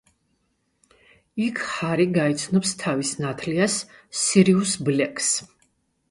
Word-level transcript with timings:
იქ 1.47 1.59
ჰარი 1.73 2.07
გაიცნობს 2.15 2.71
თავის 2.83 3.11
ნათლიას, 3.25 3.75
სირიუს 4.23 4.73
ბლეკს. 4.89 5.29